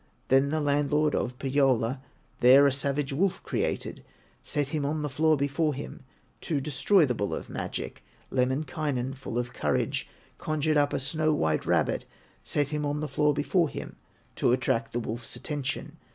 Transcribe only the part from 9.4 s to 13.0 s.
courage, Conjured up a snow white rabbit, Set him on